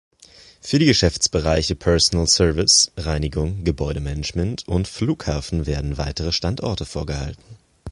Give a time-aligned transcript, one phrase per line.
[0.61, 7.43] Für die Geschäftsbereiche Personal Service, Reinigung, Gebäude-Management und Flughafen werden weitere Standorte vorgehalten.